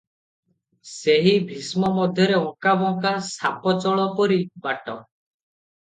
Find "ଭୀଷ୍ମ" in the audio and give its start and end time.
1.51-1.93